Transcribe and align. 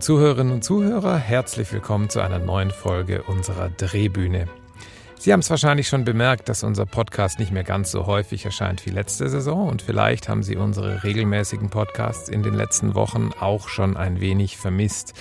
Zuhörerinnen 0.00 0.54
und 0.54 0.64
Zuhörer, 0.64 1.18
herzlich 1.18 1.70
willkommen 1.74 2.08
zu 2.08 2.20
einer 2.20 2.38
neuen 2.38 2.70
Folge 2.70 3.22
unserer 3.24 3.68
Drehbühne. 3.68 4.48
Sie 5.18 5.30
haben 5.30 5.40
es 5.40 5.50
wahrscheinlich 5.50 5.88
schon 5.88 6.06
bemerkt, 6.06 6.48
dass 6.48 6.62
unser 6.62 6.86
Podcast 6.86 7.38
nicht 7.38 7.52
mehr 7.52 7.64
ganz 7.64 7.90
so 7.90 8.06
häufig 8.06 8.46
erscheint 8.46 8.86
wie 8.86 8.90
letzte 8.90 9.28
Saison 9.28 9.68
und 9.68 9.82
vielleicht 9.82 10.30
haben 10.30 10.42
Sie 10.42 10.56
unsere 10.56 11.04
regelmäßigen 11.04 11.68
Podcasts 11.68 12.30
in 12.30 12.42
den 12.42 12.54
letzten 12.54 12.94
Wochen 12.94 13.30
auch 13.38 13.68
schon 13.68 13.98
ein 13.98 14.22
wenig 14.22 14.56
vermisst. 14.56 15.12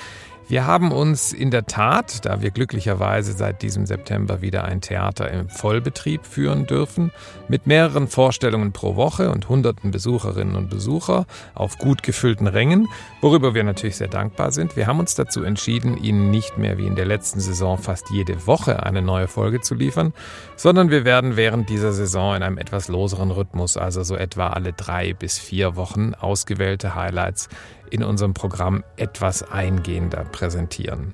Wir 0.50 0.66
haben 0.66 0.92
uns 0.92 1.32
in 1.32 1.52
der 1.52 1.68
Tat, 1.68 2.26
da 2.26 2.42
wir 2.42 2.50
glücklicherweise 2.50 3.34
seit 3.34 3.62
diesem 3.62 3.86
September 3.86 4.42
wieder 4.42 4.66
ein 4.66 4.82
Theater 4.82 5.30
im 5.30 5.48
Vollbetrieb 5.48 6.26
führen 6.26 6.66
dürfen, 6.66 7.12
mit 7.48 7.68
mehreren 7.68 8.08
Vorstellungen 8.08 8.72
pro 8.72 8.96
Woche 8.96 9.30
und 9.30 9.48
hunderten 9.48 9.92
Besucherinnen 9.92 10.56
und 10.56 10.72
Besucher 10.72 11.28
auf 11.54 11.78
gut 11.78 12.02
gefüllten 12.02 12.48
Rängen, 12.48 12.88
worüber 13.22 13.54
wir 13.54 13.64
natürlich 13.64 13.98
sehr 13.98 14.08
dankbar 14.08 14.52
sind, 14.52 14.76
wir 14.76 14.88
haben 14.88 15.00
uns 15.00 15.14
dazu 15.14 15.44
entschieden, 15.44 16.04
Ihnen 16.04 16.32
nicht 16.32 16.58
mehr 16.58 16.80
wie 16.80 16.88
in 16.88 16.96
der 16.96 17.06
letzten 17.06 17.42
Saison 17.42 17.78
fast 17.78 18.10
jede 18.10 18.48
Woche 18.48 18.82
eine 18.82 19.04
neue 19.04 19.28
Folge 19.28 19.62
zu 19.62 19.76
liefern, 19.76 20.14
sondern 20.56 20.90
wir 20.90 21.06
werden 21.06 21.38
während 21.38 21.70
dieser 21.70 21.94
Saison 21.94 22.36
in 22.36 22.42
einem 22.42 22.58
etwas 22.58 22.88
loseren 22.88 23.30
Rhythmus, 23.30 23.78
also 23.78 24.02
so 24.02 24.16
etwa 24.16 24.48
alle 24.48 24.74
drei 24.74 25.14
bis 25.14 25.38
vier 25.38 25.76
Wochen, 25.76 26.16
ausgewählte 26.16 26.96
Highlights 26.96 27.50
in 27.90 28.04
unserem 28.04 28.34
Programm 28.34 28.84
etwas 28.98 29.44
eingehender 29.44 30.24
präsentieren. 30.26 31.14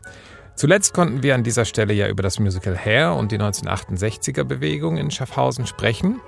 Zuletzt 0.56 0.94
konnten 0.94 1.22
wir 1.22 1.36
an 1.36 1.44
dieser 1.44 1.66
Stelle 1.66 1.94
ja 1.94 2.08
über 2.08 2.24
das 2.24 2.40
Musical 2.40 2.78
Hair 2.78 3.16
und 3.16 3.32
die 3.32 3.40
1968er 3.40 4.46
Bewegung 4.46 4.98
in 4.98 5.12
Schaffhausen 5.12 5.68
sprechen. 5.68 6.22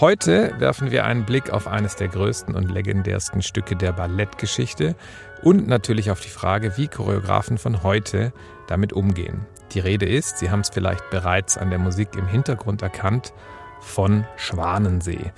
Heute 0.00 0.54
werfen 0.58 0.90
wir 0.90 1.04
einen 1.04 1.24
Blick 1.24 1.50
auf 1.50 1.68
eines 1.68 1.96
der 1.96 2.08
größten 2.08 2.54
und 2.54 2.70
legendärsten 2.70 3.42
Stücke 3.42 3.76
der 3.76 3.92
Ballettgeschichte 3.92 4.96
und 5.42 5.68
natürlich 5.68 6.10
auf 6.10 6.20
die 6.20 6.28
Frage, 6.28 6.76
wie 6.76 6.88
Choreografen 6.88 7.58
von 7.58 7.82
heute 7.82 8.32
damit 8.66 8.92
umgehen. 8.92 9.46
Die 9.72 9.80
Rede 9.80 10.06
ist, 10.06 10.38
Sie 10.38 10.50
haben 10.50 10.60
es 10.60 10.70
vielleicht 10.70 11.08
bereits 11.10 11.56
an 11.56 11.70
der 11.70 11.78
Musik 11.78 12.16
im 12.16 12.26
Hintergrund 12.26 12.82
erkannt, 12.82 13.32
von 13.80 14.24
Schwanensee. 14.36 15.32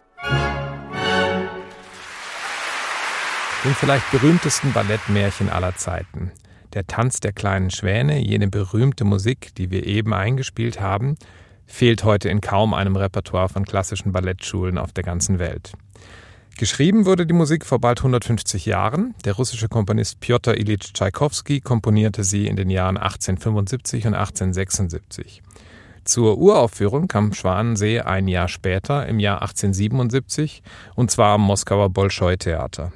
Dem 3.65 3.75
vielleicht 3.75 4.11
berühmtesten 4.11 4.73
Ballettmärchen 4.73 5.49
aller 5.49 5.75
Zeiten. 5.75 6.33
Der 6.75 6.87
Tanz 6.87 7.21
der 7.21 7.33
kleinen 7.33 7.71
Schwäne, 7.71 8.19
jene 8.19 8.49
berühmte 8.49 9.05
Musik, 9.05 9.55
die 9.55 9.71
wir 9.71 9.87
eben 9.87 10.13
eingespielt 10.13 10.81
haben, 10.81 11.17
fehlt 11.67 12.05
heute 12.05 12.29
in 12.29 12.43
kaum 12.43 12.75
einem 12.75 12.97
Repertoire 12.97 13.49
von 13.49 13.65
klassischen 13.65 14.13
Ballettschulen 14.13 14.77
auf 14.77 14.93
der 14.93 15.03
ganzen 15.03 15.39
Welt. 15.39 15.73
Geschrieben 16.59 17.07
wurde 17.07 17.27
die 17.27 17.33
Musik 17.33 17.65
vor 17.65 17.79
bald 17.81 18.01
150 18.01 18.67
Jahren. 18.67 19.15
Der 19.25 19.33
russische 19.33 19.69
Komponist 19.69 20.21
Piotr 20.21 20.57
Ilyich 20.57 20.93
Tschaikowski 20.93 21.61
komponierte 21.61 22.23
sie 22.23 22.47
in 22.47 22.57
den 22.57 22.69
Jahren 22.69 22.99
1875 22.99 24.07
und 24.07 24.15
1876. 24.15 25.43
Zur 26.05 26.37
Uraufführung 26.37 27.09
kam 27.09 27.33
Schwanensee 27.33 28.01
ein 28.01 28.29
Jahr 28.29 28.49
später, 28.49 29.07
im 29.07 29.19
Jahr 29.21 29.41
1877, 29.41 30.63
und 30.95 31.11
zwar 31.11 31.35
am 31.35 31.41
Moskauer 31.41 31.89
Bolschoi-Theater. 31.89 32.93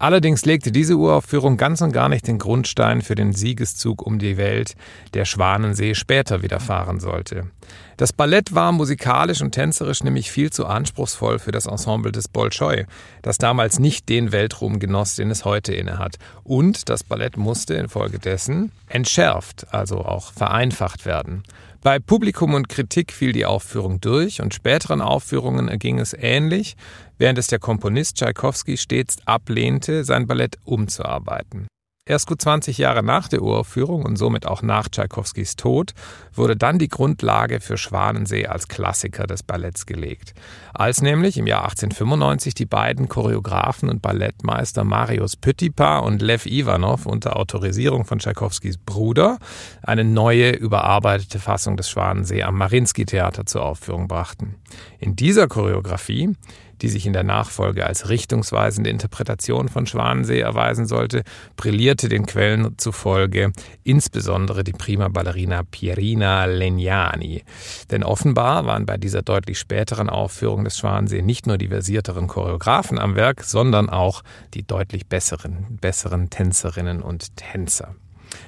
Allerdings 0.00 0.46
legte 0.46 0.72
diese 0.72 0.96
Uraufführung 0.96 1.58
ganz 1.58 1.82
und 1.82 1.92
gar 1.92 2.08
nicht 2.08 2.26
den 2.26 2.38
Grundstein 2.38 3.02
für 3.02 3.14
den 3.14 3.34
Siegeszug 3.34 4.00
um 4.00 4.18
die 4.18 4.38
Welt, 4.38 4.74
der 5.12 5.26
Schwanensee 5.26 5.94
später 5.94 6.40
widerfahren 6.40 7.00
sollte. 7.00 7.50
Das 7.98 8.14
Ballett 8.14 8.54
war 8.54 8.72
musikalisch 8.72 9.42
und 9.42 9.52
tänzerisch 9.52 10.02
nämlich 10.02 10.30
viel 10.30 10.50
zu 10.50 10.64
anspruchsvoll 10.64 11.38
für 11.38 11.52
das 11.52 11.66
Ensemble 11.66 12.12
des 12.12 12.28
Bolschoi, 12.28 12.86
das 13.20 13.36
damals 13.36 13.78
nicht 13.78 14.08
den 14.08 14.32
Weltruhm 14.32 14.78
genoss, 14.78 15.16
den 15.16 15.30
es 15.30 15.44
heute 15.44 15.74
innehat. 15.74 16.16
Und 16.44 16.88
das 16.88 17.04
Ballett 17.04 17.36
musste 17.36 17.74
infolgedessen 17.74 18.72
entschärft, 18.88 19.66
also 19.70 19.98
auch 19.98 20.32
vereinfacht 20.32 21.04
werden. 21.04 21.42
Bei 21.82 21.98
Publikum 21.98 22.52
und 22.54 22.68
Kritik 22.68 23.12
fiel 23.12 23.32
die 23.32 23.46
Aufführung 23.46 24.00
durch 24.00 24.40
und 24.40 24.52
späteren 24.52 25.00
Aufführungen 25.00 25.68
erging 25.68 25.98
es 25.98 26.14
ähnlich, 26.14 26.76
während 27.20 27.38
es 27.38 27.48
der 27.48 27.58
Komponist 27.58 28.16
Tschaikowski 28.16 28.78
stets 28.78 29.18
ablehnte, 29.26 30.04
sein 30.04 30.26
Ballett 30.26 30.56
umzuarbeiten. 30.64 31.66
Erst 32.06 32.26
gut 32.26 32.40
20 32.40 32.78
Jahre 32.78 33.04
nach 33.04 33.28
der 33.28 33.42
Uraufführung 33.42 34.04
und 34.04 34.16
somit 34.16 34.46
auch 34.46 34.62
nach 34.62 34.88
Tschaikowskis 34.88 35.54
Tod 35.54 35.92
wurde 36.32 36.56
dann 36.56 36.78
die 36.78 36.88
Grundlage 36.88 37.60
für 37.60 37.76
Schwanensee 37.76 38.46
als 38.46 38.68
Klassiker 38.68 39.26
des 39.26 39.42
Balletts 39.42 39.84
gelegt. 39.84 40.32
Als 40.72 41.02
nämlich 41.02 41.36
im 41.36 41.46
Jahr 41.46 41.62
1895 41.64 42.54
die 42.54 42.66
beiden 42.66 43.08
Choreografen 43.08 43.90
und 43.90 44.00
Ballettmeister 44.00 44.82
Marius 44.82 45.36
Petipa 45.36 45.98
und 45.98 46.22
Lev 46.22 46.46
Ivanov 46.46 47.04
unter 47.04 47.36
Autorisierung 47.36 48.06
von 48.06 48.18
Tschaikowskis 48.18 48.78
Bruder 48.78 49.38
eine 49.82 50.02
neue, 50.02 50.50
überarbeitete 50.50 51.38
Fassung 51.38 51.76
des 51.76 51.90
Schwanensee 51.90 52.42
am 52.42 52.56
Marinsky-Theater 52.56 53.44
zur 53.44 53.62
Aufführung 53.62 54.08
brachten. 54.08 54.56
In 54.98 55.16
dieser 55.16 55.46
Choreografie 55.48 56.34
die 56.82 56.88
sich 56.88 57.06
in 57.06 57.12
der 57.12 57.22
Nachfolge 57.22 57.86
als 57.86 58.08
richtungsweisende 58.08 58.90
Interpretation 58.90 59.68
von 59.68 59.86
Schwanensee 59.86 60.40
erweisen 60.40 60.86
sollte, 60.86 61.22
brillierte 61.56 62.08
den 62.08 62.26
Quellen 62.26 62.78
zufolge 62.78 63.52
insbesondere 63.84 64.64
die 64.64 64.72
prima 64.72 65.08
Ballerina 65.08 65.62
Pierina 65.62 66.44
Legnani. 66.44 67.44
Denn 67.90 68.02
offenbar 68.02 68.66
waren 68.66 68.86
bei 68.86 68.96
dieser 68.96 69.22
deutlich 69.22 69.58
späteren 69.58 70.08
Aufführung 70.08 70.64
des 70.64 70.78
Schwanensee 70.78 71.22
nicht 71.22 71.46
nur 71.46 71.58
die 71.58 71.68
versierteren 71.68 72.26
Choreografen 72.26 72.98
am 72.98 73.16
Werk, 73.16 73.44
sondern 73.44 73.90
auch 73.90 74.22
die 74.54 74.66
deutlich 74.66 75.06
besseren, 75.06 75.78
besseren 75.80 76.30
Tänzerinnen 76.30 77.02
und 77.02 77.36
Tänzer. 77.36 77.94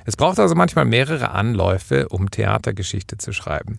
Es 0.04 0.16
braucht 0.16 0.38
also 0.38 0.54
manchmal 0.54 0.84
mehrere 0.84 1.30
Anläufe, 1.30 2.08
um 2.08 2.30
Theatergeschichte 2.30 3.18
zu 3.18 3.32
schreiben. 3.32 3.78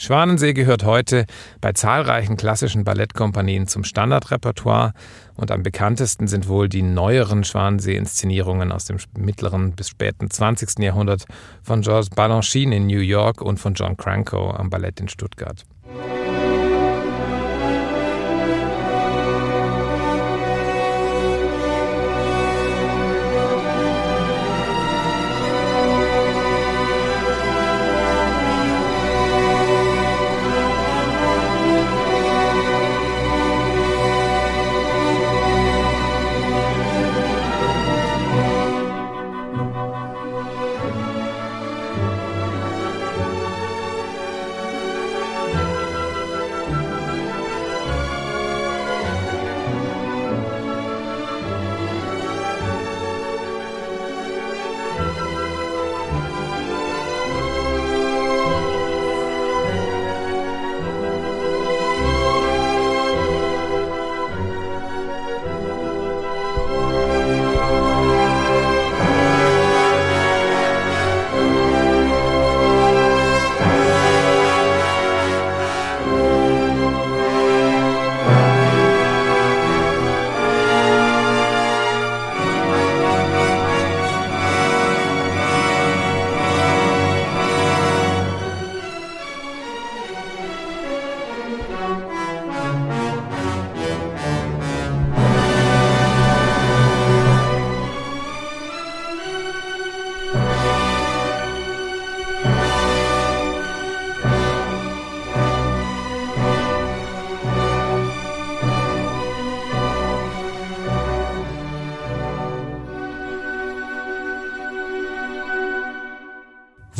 Schwanensee 0.00 0.52
gehört 0.52 0.84
heute 0.84 1.26
bei 1.60 1.72
zahlreichen 1.72 2.36
klassischen 2.36 2.84
Ballettkompanien 2.84 3.66
zum 3.66 3.82
Standardrepertoire 3.82 4.92
und 5.34 5.50
am 5.50 5.64
bekanntesten 5.64 6.28
sind 6.28 6.46
wohl 6.46 6.68
die 6.68 6.82
neueren 6.82 7.42
Schwanensee-Inszenierungen 7.42 8.70
aus 8.70 8.84
dem 8.84 8.98
mittleren 9.16 9.72
bis 9.72 9.88
späten 9.88 10.30
20. 10.30 10.78
Jahrhundert 10.78 11.24
von 11.64 11.80
Georges 11.80 12.10
Balanchine 12.10 12.76
in 12.76 12.86
New 12.86 13.00
York 13.00 13.42
und 13.42 13.58
von 13.58 13.74
John 13.74 13.96
Cranko 13.96 14.52
am 14.52 14.70
Ballett 14.70 15.00
in 15.00 15.08
Stuttgart. 15.08 15.64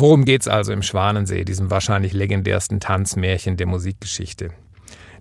Worum 0.09 0.25
geht's 0.25 0.47
also 0.47 0.73
im 0.73 0.81
Schwanensee, 0.81 1.45
diesem 1.45 1.69
wahrscheinlich 1.69 2.13
legendärsten 2.13 2.79
Tanzmärchen 2.79 3.57
der 3.57 3.67
Musikgeschichte? 3.67 4.49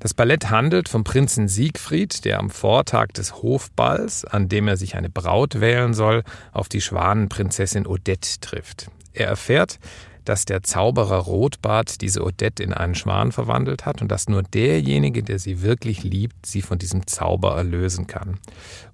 Das 0.01 0.15
Ballett 0.15 0.49
handelt 0.49 0.89
vom 0.89 1.05
Prinzen 1.05 1.47
Siegfried, 1.47 2.25
der 2.25 2.39
am 2.39 2.49
Vortag 2.49 3.09
des 3.09 3.43
Hofballs, 3.43 4.25
an 4.25 4.49
dem 4.49 4.67
er 4.67 4.79
sich 4.79 4.97
eine 4.97 5.11
Braut 5.11 5.61
wählen 5.61 5.93
soll, 5.93 6.23
auf 6.53 6.71
die 6.71 6.81
Schwanenprinzessin 6.81 7.87
Odette 7.87 8.41
trifft. 8.41 8.91
Er 9.13 9.27
erfährt, 9.27 9.79
dass 10.29 10.45
der 10.45 10.63
Zauberer 10.63 11.21
Rotbart 11.21 12.03
diese 12.03 12.23
Odette 12.23 12.63
in 12.63 12.75
einen 12.75 12.95
Schwan 12.95 13.33
verwandelt 13.33 13.87
hat 13.87 14.03
und 14.03 14.13
dass 14.13 14.29
nur 14.29 14.43
derjenige, 14.43 15.23
der 15.23 15.39
sie 15.39 15.63
wirklich 15.63 16.03
liebt, 16.03 16.45
sie 16.45 16.61
von 16.61 16.79
diesem 16.79 17.07
Zauber 17.07 17.57
erlösen 17.57 18.07
kann. 18.07 18.39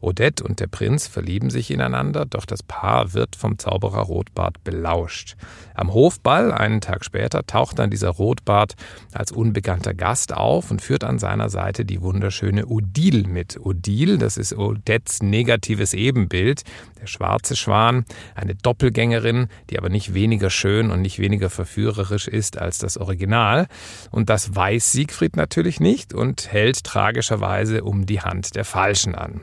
Odette 0.00 0.44
und 0.44 0.60
der 0.60 0.68
Prinz 0.68 1.08
verlieben 1.08 1.50
sich 1.50 1.72
ineinander, 1.72 2.24
doch 2.24 2.44
das 2.44 2.62
Paar 2.62 3.14
wird 3.14 3.34
vom 3.34 3.58
Zauberer 3.58 4.02
Rotbart 4.02 4.62
belauscht. 4.62 5.34
Am 5.74 5.92
Hofball, 5.92 6.52
einen 6.52 6.80
Tag 6.80 7.04
später, 7.04 7.44
taucht 7.44 7.80
dann 7.80 7.90
dieser 7.90 8.10
Rotbart 8.10 8.74
als 9.12 9.32
unbekannter 9.32 9.92
Gast 9.92 10.32
auf 10.32 10.70
und 10.70 10.82
führt 10.82 11.02
an 11.02 11.18
seiner 11.18 11.48
Seite 11.48 11.84
die 11.84 12.00
wunderschöne 12.00 12.66
Odile 12.66 13.26
mit. 13.26 13.58
Odile, 13.60 14.18
das 14.18 14.36
ist 14.36 14.56
Odettes 14.56 15.20
negatives 15.20 15.94
Ebenbild, 15.94 16.62
der 17.00 17.08
schwarze 17.08 17.56
Schwan, 17.56 18.04
eine 18.36 18.54
Doppelgängerin, 18.54 19.48
die 19.70 19.78
aber 19.78 19.88
nicht 19.88 20.14
weniger 20.14 20.48
schön 20.48 20.92
und 20.92 21.02
nicht 21.02 21.18
weniger 21.18 21.23
verführerisch 21.50 22.28
ist 22.28 22.58
als 22.58 22.78
das 22.78 22.96
Original. 22.96 23.66
Und 24.10 24.30
das 24.30 24.54
weiß 24.54 24.92
Siegfried 24.92 25.36
natürlich 25.36 25.80
nicht 25.80 26.12
und 26.12 26.52
hält 26.52 26.84
tragischerweise 26.84 27.84
um 27.84 28.06
die 28.06 28.20
Hand 28.20 28.54
der 28.54 28.64
Falschen 28.64 29.14
an. 29.14 29.42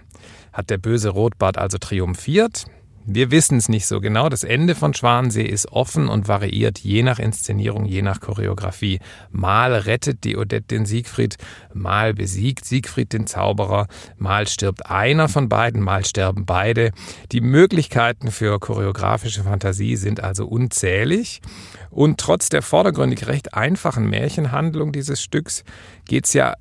Hat 0.53 0.69
der 0.69 0.77
böse 0.77 1.09
Rotbart 1.09 1.57
also 1.57 1.77
triumphiert? 1.77 2.65
Wir 3.05 3.31
wissen 3.31 3.57
es 3.57 3.67
nicht 3.67 3.87
so 3.87 3.99
genau. 3.99 4.29
Das 4.29 4.43
Ende 4.43 4.75
von 4.75 4.93
Schwanensee 4.93 5.45
ist 5.45 5.71
offen 5.71 6.07
und 6.07 6.27
variiert 6.27 6.79
je 6.79 7.01
nach 7.01 7.19
Inszenierung, 7.19 7.85
je 7.85 8.01
nach 8.01 8.19
Choreografie. 8.19 8.99
Mal 9.31 9.73
rettet 9.73 10.23
die 10.23 10.37
Odette 10.37 10.67
den 10.67 10.85
Siegfried, 10.85 11.37
mal 11.73 12.13
besiegt 12.13 12.63
Siegfried 12.65 13.13
den 13.13 13.25
Zauberer, 13.25 13.87
mal 14.17 14.47
stirbt 14.47 14.85
einer 14.85 15.29
von 15.29 15.49
beiden, 15.49 15.81
mal 15.81 16.05
sterben 16.05 16.45
beide. 16.45 16.91
Die 17.31 17.41
Möglichkeiten 17.41 18.29
für 18.29 18.59
choreografische 18.59 19.43
Fantasie 19.43 19.95
sind 19.95 20.23
also 20.23 20.45
unzählig. 20.45 21.41
Und 21.89 22.19
trotz 22.19 22.49
der 22.49 22.61
vordergründig 22.61 23.27
recht 23.27 23.53
einfachen 23.53 24.09
Märchenhandlung 24.09 24.91
dieses 24.91 25.21
Stücks 25.21 25.63
geht 26.05 26.25
es 26.25 26.33
ja 26.33 26.55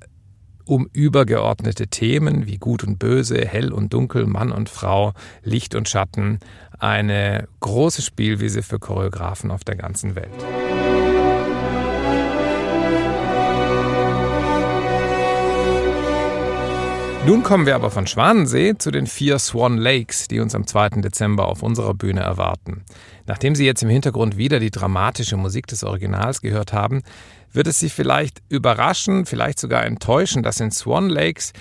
um 0.71 0.87
übergeordnete 0.93 1.87
Themen 1.87 2.47
wie 2.47 2.57
Gut 2.57 2.85
und 2.85 2.97
Böse, 2.97 3.45
Hell 3.45 3.73
und 3.73 3.91
Dunkel, 3.91 4.25
Mann 4.25 4.53
und 4.53 4.69
Frau, 4.69 5.11
Licht 5.43 5.75
und 5.75 5.89
Schatten. 5.89 6.39
Eine 6.79 7.49
große 7.59 8.01
Spielwiese 8.01 8.63
für 8.63 8.79
Choreografen 8.79 9.51
auf 9.51 9.65
der 9.65 9.75
ganzen 9.75 10.15
Welt. 10.15 10.31
Nun 17.27 17.43
kommen 17.43 17.65
wir 17.65 17.75
aber 17.75 17.91
von 17.91 18.07
Schwanensee 18.07 18.75
zu 18.77 18.91
den 18.91 19.07
vier 19.07 19.39
Swan 19.39 19.77
Lakes, 19.77 20.29
die 20.29 20.39
uns 20.39 20.55
am 20.55 20.65
2. 20.65 21.01
Dezember 21.01 21.49
auf 21.49 21.63
unserer 21.63 21.93
Bühne 21.93 22.21
erwarten. 22.21 22.83
Nachdem 23.27 23.55
Sie 23.55 23.65
jetzt 23.65 23.83
im 23.83 23.89
Hintergrund 23.89 24.37
wieder 24.37 24.61
die 24.61 24.71
dramatische 24.71 25.35
Musik 25.35 25.67
des 25.67 25.83
Originals 25.83 26.41
gehört 26.41 26.71
haben, 26.73 27.03
wird 27.51 27.67
es 27.67 27.79
Sie 27.79 27.89
vielleicht 27.89 28.41
überraschen, 28.49 29.25
vielleicht 29.25 29.59
sogar 29.59 29.85
enttäuschen, 29.85 30.43
dass 30.43 30.59
in 30.59 30.71
Swan 30.71 31.09
Lakes 31.09 31.53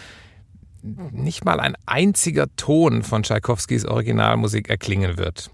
nicht 0.83 1.45
mal 1.45 1.61
ein 1.61 1.77
einziger 1.87 2.47
Ton 2.57 3.03
von 3.03 3.23
Tschaikowskis 3.23 3.85
Originalmusik 3.85 4.71
erklingen 4.71 5.19
wird. 5.19 5.51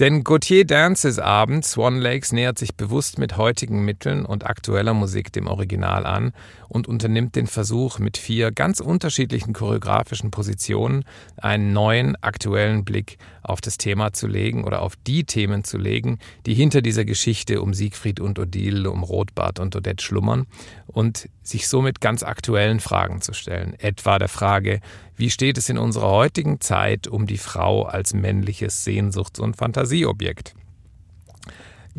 Denn 0.00 0.24
Gauthier 0.24 0.64
Dances 0.64 1.18
Abend 1.18 1.62
Swan 1.62 1.98
Lakes 1.98 2.32
nähert 2.32 2.58
sich 2.58 2.74
bewusst 2.74 3.18
mit 3.18 3.36
heutigen 3.36 3.84
Mitteln 3.84 4.24
und 4.24 4.46
aktueller 4.46 4.94
Musik 4.94 5.30
dem 5.30 5.46
Original 5.46 6.06
an 6.06 6.32
und 6.70 6.88
unternimmt 6.88 7.36
den 7.36 7.46
Versuch, 7.46 7.98
mit 7.98 8.16
vier 8.16 8.50
ganz 8.50 8.80
unterschiedlichen 8.80 9.52
choreografischen 9.52 10.30
Positionen 10.30 11.04
einen 11.36 11.74
neuen, 11.74 12.16
aktuellen 12.22 12.82
Blick 12.82 13.18
auf 13.42 13.60
das 13.60 13.76
Thema 13.76 14.14
zu 14.14 14.26
legen 14.26 14.64
oder 14.64 14.80
auf 14.80 14.96
die 14.96 15.24
Themen 15.24 15.64
zu 15.64 15.76
legen, 15.76 16.18
die 16.46 16.54
hinter 16.54 16.80
dieser 16.80 17.04
Geschichte 17.04 17.60
um 17.60 17.74
Siegfried 17.74 18.20
und 18.20 18.38
Odile, 18.38 18.90
um 18.90 19.02
Rotbart 19.02 19.58
und 19.58 19.76
Odette 19.76 20.02
schlummern 20.02 20.46
und 20.86 21.28
sich 21.42 21.68
somit 21.68 22.00
ganz 22.00 22.22
aktuellen 22.22 22.80
Fragen 22.80 23.20
zu 23.20 23.34
stellen. 23.34 23.74
Etwa 23.78 24.18
der 24.18 24.28
Frage, 24.28 24.80
wie 25.20 25.30
steht 25.30 25.58
es 25.58 25.68
in 25.68 25.76
unserer 25.76 26.10
heutigen 26.10 26.60
Zeit 26.60 27.06
um 27.06 27.26
die 27.26 27.36
Frau 27.36 27.82
als 27.82 28.14
männliches 28.14 28.84
Sehnsuchts- 28.84 29.38
und 29.38 29.54
Fantasieobjekt? 29.54 30.54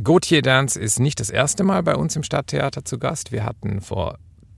Gauthier 0.02 0.42
Dance 0.42 0.80
ist 0.80 1.00
nicht 1.00 1.20
das 1.20 1.30
erste 1.30 1.64
Mal 1.64 1.84
bei 1.84 1.96
uns 1.96 2.16
im 2.16 2.24
Stadttheater 2.24 2.84
zu 2.84 2.98
Gast. 2.98 3.32
Wir 3.32 3.46
hatten 3.46 3.82
vor 3.82 4.18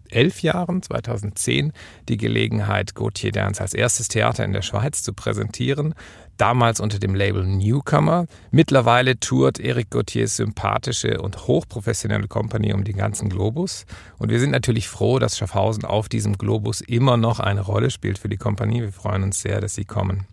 elf 0.09 0.41
Jahren, 0.41 0.81
2010, 0.81 1.73
die 2.07 2.17
Gelegenheit, 2.17 2.95
Gauthier 2.95 3.33
Dance 3.33 3.59
als 3.59 3.73
erstes 3.73 4.07
Theater 4.07 4.45
in 4.45 4.53
der 4.53 4.61
Schweiz 4.61 5.03
zu 5.03 5.11
präsentieren 5.11 5.93
damals 6.37 6.79
unter 6.79 6.99
dem 6.99 7.15
Label 7.15 7.45
Newcomer. 7.45 8.25
Mittlerweile 8.51 9.19
tourt 9.19 9.59
Eric 9.59 9.89
Gauthiers 9.89 10.35
sympathische 10.37 11.21
und 11.21 11.47
hochprofessionelle 11.47 12.27
Company 12.27 12.73
um 12.73 12.83
den 12.83 12.97
ganzen 12.97 13.29
Globus. 13.29 13.85
Und 14.17 14.29
wir 14.29 14.39
sind 14.39 14.51
natürlich 14.51 14.87
froh, 14.87 15.19
dass 15.19 15.37
Schaffhausen 15.37 15.85
auf 15.85 16.09
diesem 16.09 16.37
Globus 16.37 16.81
immer 16.81 17.17
noch 17.17 17.39
eine 17.39 17.61
Rolle 17.61 17.91
spielt 17.91 18.17
für 18.17 18.29
die 18.29 18.37
Kompanie. 18.37 18.81
Wir 18.81 18.91
freuen 18.91 19.23
uns 19.23 19.41
sehr, 19.41 19.61
dass 19.61 19.75
Sie 19.75 19.85
kommen. 19.85 20.25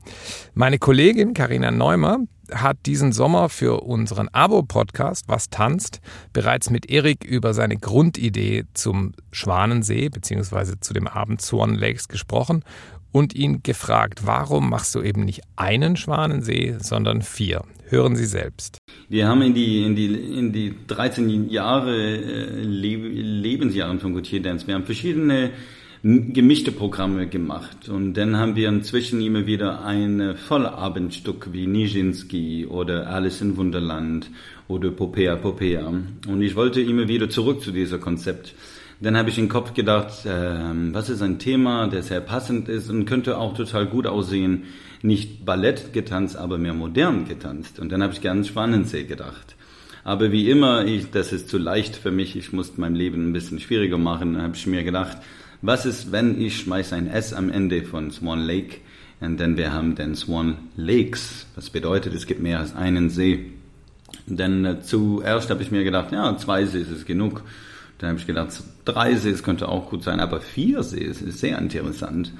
Meine 0.55 0.79
Kollegin 0.79 1.35
Karina 1.35 1.71
Neumer 1.71 2.19
hat 2.53 2.79
diesen 2.87 3.13
Sommer 3.13 3.49
für 3.49 3.83
unseren 3.83 4.29
Abo-Podcast 4.29 5.29
Was 5.29 5.51
tanzt 5.51 6.01
bereits 6.33 6.71
mit 6.71 6.91
Erik 6.91 7.25
über 7.25 7.55
seine 7.55 7.77
Grundidee 7.77 8.65
zum 8.75 9.13
Schwanensee 9.31 10.09
bzw. 10.09 10.75
zu 10.81 10.93
dem 10.93 11.07
Abend 11.07 11.41
Swan 11.41 11.75
Lakes 11.75 12.09
gesprochen 12.09 12.65
und 13.13 13.35
ihn 13.35 13.63
gefragt, 13.63 14.21
warum 14.25 14.71
machst 14.71 14.95
du 14.95 15.03
eben 15.03 15.25
nicht 15.25 15.43
einen 15.57 15.97
Schwanensee, 15.97 16.77
sondern 16.81 17.23
vier? 17.23 17.63
Hören 17.89 18.15
Sie 18.15 18.27
selbst. 18.27 18.79
Wir 19.09 19.27
haben 19.27 19.43
in 19.43 19.53
die, 19.53 19.85
in 19.85 19.97
die, 19.97 20.15
in 20.15 20.53
die 20.53 20.75
13 20.87 21.51
Jahre 21.51 21.97
äh, 21.97 22.63
Lebensjahren 22.63 23.99
von 23.99 24.15
Gautier 24.15 24.41
Dance, 24.41 24.67
wir 24.69 24.75
haben 24.75 24.85
verschiedene 24.85 25.51
gemischte 26.03 26.73
Programme 26.73 27.27
gemacht. 27.27 27.89
Und 27.89 28.15
dann 28.15 28.37
haben 28.37 28.57
wir 28.57 28.69
inzwischen 28.69 29.21
immer 29.21 29.47
wieder 29.47 29.85
ein 29.85 30.35
Vollabendstück 30.37 31.53
wie 31.53 31.67
Nijinsky 31.67 32.67
oder 32.67 33.09
Alice 33.09 33.43
in 33.43 33.57
Wunderland 33.57 34.31
oder 34.67 34.91
Popea 34.91 35.37
Popea. 35.37 35.87
Und 35.89 36.43
ich 36.43 36.57
wollte 36.57 36.81
immer 36.81 37.09
wieder 37.09 37.29
zurück 37.29 37.61
zu 37.61 37.71
diesem 37.71 38.01
Konzept. 38.01 38.55
Dann 39.03 39.17
habe 39.17 39.31
ich 39.31 39.37
den 39.37 39.49
Kopf 39.49 39.73
gedacht, 39.73 40.27
äh, 40.27 40.59
was 40.93 41.09
ist 41.09 41.23
ein 41.23 41.39
Thema, 41.39 41.89
der 41.89 42.03
sehr 42.03 42.21
passend 42.21 42.69
ist 42.69 42.91
und 42.91 43.07
könnte 43.07 43.39
auch 43.39 43.55
total 43.55 43.87
gut 43.87 44.07
aussehen. 44.07 44.65
Nicht 45.03 45.47
Ballett 45.47 45.95
getanzt, 45.95 46.37
aber 46.37 46.59
mehr 46.59 46.75
modern 46.75 47.27
getanzt. 47.27 47.81
Und 47.81 47.91
dann 47.91 48.03
habe 48.03 48.13
ich 48.13 48.21
ganz 48.21 48.49
Schwanensee 48.49 49.05
gedacht. 49.05 49.57
Aber 50.05 50.33
wie 50.33 50.51
immer, 50.51 50.85
ich, 50.85 51.11
das 51.11 51.33
ist 51.33 51.49
zu 51.49 51.57
leicht 51.57 51.97
für 51.97 52.11
mich. 52.11 52.37
Ich 52.37 52.53
muss 52.53 52.77
mein 52.77 52.95
Leben 52.95 53.31
ein 53.31 53.33
bisschen 53.33 53.59
schwieriger 53.59 53.97
machen. 53.97 54.35
Dann 54.35 54.43
habe 54.43 54.57
ich 54.57 54.67
mir 54.67 54.85
gedacht, 54.85 55.17
was 55.63 55.87
ist, 55.87 56.13
wenn 56.13 56.39
ich 56.39 56.59
schmeiße 56.59 56.95
ein 56.95 57.07
S 57.07 57.33
am 57.33 57.51
Ende 57.51 57.83
von 57.85 58.11
Swan 58.11 58.41
Lake? 58.41 58.77
Und 59.21 59.41
dann 59.41 59.57
wir 59.57 59.73
haben 59.73 59.95
dann 59.95 60.15
Swan 60.15 60.57
Lakes. 60.77 61.47
Was 61.55 61.71
bedeutet, 61.71 62.15
es 62.15 62.27
gibt 62.27 62.43
mehr 62.43 62.59
als 62.59 62.75
einen 62.77 63.09
See. 63.09 63.53
Denn 64.27 64.65
äh, 64.67 64.83
zuerst 64.83 65.49
habe 65.49 65.63
ich 65.63 65.71
mir 65.71 65.85
gedacht, 65.85 66.13
ja, 66.13 66.37
zwei 66.37 66.67
See 66.67 66.81
ist 66.81 67.07
genug. 67.07 67.43
Dann 68.01 68.11
habe 68.11 68.19
ich 68.19 68.27
gedacht, 68.27 68.51
drei 68.85 69.15
Sees 69.15 69.43
könnte 69.43 69.69
auch 69.69 69.91
gut 69.91 70.03
sein, 70.03 70.21
aber 70.21 70.41
vier 70.41 70.83
Sees 70.83 71.21
ist 71.21 71.39
sehr 71.39 71.59
interessant. 71.59 72.33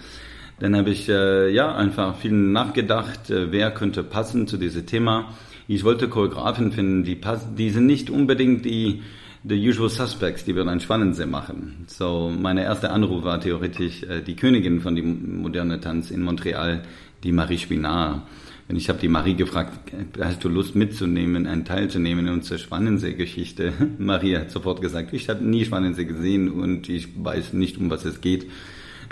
Dann 0.59 0.75
habe 0.75 0.91
ich 0.91 1.09
äh, 1.09 1.51
ja 1.51 1.75
einfach 1.75 2.17
viel 2.17 2.33
nachgedacht, 2.33 3.31
äh, 3.31 3.53
wer 3.53 3.71
könnte 3.71 4.03
passen 4.03 4.47
zu 4.47 4.57
diesem 4.57 4.87
Thema. 4.87 5.35
Ich 5.69 5.85
wollte 5.85 6.09
Choreografen 6.09 6.73
finden, 6.73 7.05
die 7.05 7.15
passen, 7.15 7.57
die 7.57 7.71
sind 7.71 7.87
nicht 7.87 8.11
unbedingt 8.11 8.65
die 8.65 9.03
the 9.45 9.69
usual 9.69 9.89
suspects, 9.89 10.45
die 10.45 10.55
wir 10.55 10.65
dann 10.65 10.81
Schwanensee 10.81 11.27
machen. 11.27 11.85
So, 11.87 12.31
meine 12.37 12.63
erste 12.63 12.91
Anruf 12.91 13.25
war 13.25 13.41
theoretisch 13.41 14.03
äh, 14.03 14.23
die 14.23 14.37
Königin 14.37 14.81
von 14.81 14.95
dem 14.95 15.43
modernen 15.43 15.81
Tanz 15.81 16.11
in 16.11 16.23
Montreal, 16.23 16.83
die 17.23 17.33
Marie 17.33 17.59
Spinard. 17.59 18.23
Und 18.71 18.77
ich 18.77 18.89
habe 18.89 19.01
die 19.01 19.09
Marie 19.09 19.35
gefragt, 19.35 19.73
hast 20.21 20.45
du 20.45 20.49
Lust 20.49 20.77
mitzunehmen, 20.77 21.49
einen 21.49 21.65
teilzunehmen 21.65 22.29
in 22.29 22.35
unserer 22.35 22.59
Schwanensee-Geschichte? 22.59 23.73
Marie 23.99 24.37
hat 24.37 24.53
sofort 24.53 24.81
gesagt, 24.81 25.13
ich 25.13 25.29
habe 25.29 25.45
nie 25.45 25.65
Schwanensee 25.65 26.05
gesehen 26.05 26.49
und 26.49 26.89
ich 26.89 27.09
weiß 27.17 27.53
nicht, 27.53 27.79
um 27.79 27.91
was 27.91 28.05
es 28.05 28.21
geht. 28.21 28.47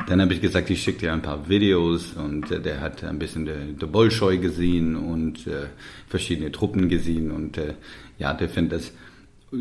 Dann 0.07 0.23
habe 0.23 0.33
ich 0.33 0.41
gesagt, 0.41 0.71
ich 0.71 0.81
schicke 0.81 1.01
dir 1.01 1.13
ein 1.13 1.23
paar 1.23 1.49
Videos 1.49 2.13
und 2.13 2.53
äh, 2.53 2.61
der 2.61 2.81
hat 2.81 3.03
ein 3.03 3.19
bisschen 3.19 3.47
der, 3.47 3.57
der 3.57 3.89
Bolschoi 3.89 4.39
gesehen 4.39 4.95
und 4.95 5.49
äh, 5.49 5.67
verschiedene 6.07 6.53
Truppen 6.53 6.89
gesehen 6.89 7.33
und 7.33 7.59
äh, 7.59 7.75
ja, 8.21 8.35
der 8.35 8.49
findet 8.49 8.81
das 8.81 8.93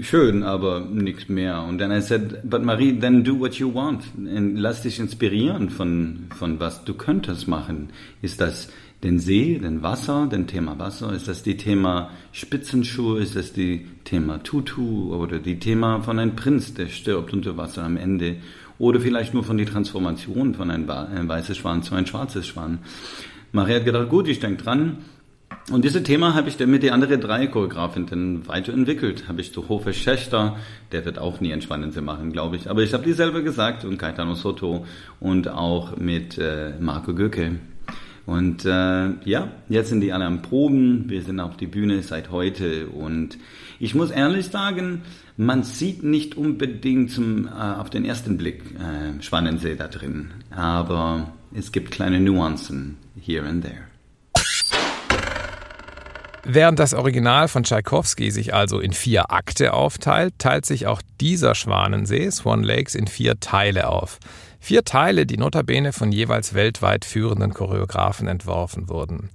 schön, 0.01 0.43
aber 0.43 0.81
nichts 0.81 1.27
mehr. 1.27 1.63
Und 1.63 1.79
dann 1.79 1.91
I 1.91 2.01
said, 2.01 2.47
but 2.47 2.61
Marie, 2.61 2.99
then 2.99 3.23
do 3.23 3.39
what 3.39 3.55
you 3.55 3.73
want. 3.73 4.03
Und 4.15 4.57
lass 4.57 4.83
dich 4.83 4.99
inspirieren 4.99 5.71
von, 5.71 6.27
von 6.37 6.59
was 6.59 6.83
du 6.83 6.93
könntest 6.93 7.47
machen. 7.47 7.89
Ist 8.21 8.41
das 8.41 8.69
den 9.03 9.19
See, 9.19 9.59
den 9.59 9.83
Wasser, 9.83 10.27
den 10.27 10.47
Thema 10.47 10.79
Wasser? 10.79 11.13
Ist 11.13 11.27
das 11.27 11.43
die 11.43 11.57
Thema 11.57 12.09
Spitzenschuhe? 12.31 13.21
Ist 13.21 13.35
das 13.35 13.53
die 13.53 13.87
Thema 14.03 14.41
Tutu 14.43 15.13
oder 15.13 15.39
die 15.39 15.59
Thema 15.59 16.01
von 16.01 16.17
einem 16.19 16.35
Prinz, 16.35 16.73
der 16.73 16.87
stirbt 16.87 17.33
unter 17.33 17.57
Wasser 17.57 17.83
am 17.83 17.97
Ende? 17.97 18.37
Oder 18.79 18.99
vielleicht 18.99 19.33
nur 19.33 19.43
von 19.43 19.57
der 19.57 19.67
Transformation 19.67 20.53
von 20.53 20.71
einem, 20.71 20.89
ein 20.89 21.27
weißes 21.27 21.57
Schwan 21.57 21.83
zu 21.83 21.95
ein 21.95 22.05
schwarzes 22.05 22.47
Schwan? 22.47 22.79
Maria 23.51 23.77
hat 23.77 23.85
gedacht, 23.85 24.09
gut, 24.09 24.27
ich 24.27 24.39
denke 24.39 24.63
dran. 24.63 24.97
Und 25.71 25.83
dieses 25.83 26.03
Thema 26.03 26.33
habe 26.33 26.49
ich 26.49 26.57
dann 26.57 26.69
mit 26.69 26.83
den 26.83 26.93
anderen 26.93 27.19
drei 27.19 27.47
Choreografinnen 27.47 28.47
weiterentwickelt. 28.47 29.27
Habe 29.27 29.41
ich 29.41 29.53
zu 29.53 29.67
Hofe 29.67 29.93
Schächter, 29.93 30.57
der 30.91 31.05
wird 31.05 31.19
auch 31.19 31.41
nie 31.41 31.51
Entspannende 31.51 32.01
machen, 32.01 32.31
glaube 32.31 32.55
ich. 32.55 32.69
Aber 32.69 32.83
ich 32.83 32.93
habe 32.93 33.03
die 33.03 33.13
selber 33.13 33.41
gesagt 33.41 33.83
und 33.83 33.97
Caetano 33.97 34.33
Soto 34.35 34.85
und 35.19 35.49
auch 35.49 35.97
mit 35.97 36.37
äh, 36.37 36.73
Marco 36.79 37.13
Göcke. 37.13 37.59
Und 38.27 38.65
äh, 38.65 39.09
ja, 39.23 39.51
jetzt 39.69 39.87
sind 39.87 40.01
die 40.01 40.11
alle 40.11 40.25
am 40.25 40.41
Proben. 40.41 41.09
Wir 41.09 41.21
sind 41.21 41.39
auf 41.39 41.55
die 41.55 41.65
Bühne 41.65 42.03
seit 42.03 42.29
heute. 42.29 42.87
Und 42.87 43.37
ich 43.79 43.95
muss 43.95 44.11
ehrlich 44.11 44.47
sagen, 44.47 45.03
man 45.37 45.63
sieht 45.63 46.03
nicht 46.03 46.35
unbedingt 46.35 47.09
zum, 47.09 47.47
äh, 47.47 47.51
auf 47.51 47.89
den 47.89 48.03
ersten 48.03 48.37
Blick 48.37 48.63
äh, 48.75 49.23
Schwanensee 49.23 49.75
da 49.75 49.87
drin. 49.87 50.31
Aber 50.51 51.31
es 51.55 51.71
gibt 51.71 51.89
kleine 51.89 52.19
Nuancen 52.19 52.97
here 53.17 53.47
and 53.47 53.63
there. 53.63 53.87
Während 56.43 56.79
das 56.79 56.93
Original 56.93 57.47
von 57.47 57.63
Tschaikowski 57.63 58.31
sich 58.31 58.53
also 58.53 58.81
in 58.81 58.91
vier 58.91 59.31
Akte 59.31 59.73
aufteilt, 59.73 60.33
teilt 60.37 60.65
sich 60.65 60.85
auch 60.85 61.01
dieser 61.21 61.55
Schwanensee, 61.55 62.29
Swan 62.29 62.63
Lakes, 62.63 62.93
in 62.93 63.07
vier 63.07 63.39
Teile 63.39 63.87
auf. 63.87 64.19
Vier 64.59 64.83
Teile, 64.83 65.25
die 65.25 65.37
notabene 65.37 65.93
von 65.93 66.11
jeweils 66.11 66.53
weltweit 66.53 67.05
führenden 67.05 67.53
Choreografen 67.53 68.27
entworfen 68.27 68.89
wurden. 68.89 69.29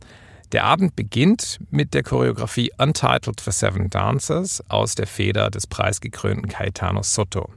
Der 0.52 0.64
Abend 0.64 0.97
beginnt 0.97 1.61
mit 1.71 1.95
der 1.95 2.02
Choreografie 2.02 2.71
Untitled 2.76 3.41
for 3.41 3.52
Seven 3.52 3.88
Dancers 3.88 4.62
aus 4.69 4.95
der 4.95 5.07
Feder 5.07 5.50
des 5.50 5.67
preisgekrönten 5.67 6.49
Caetano 6.49 7.02
Soto. 7.02 7.49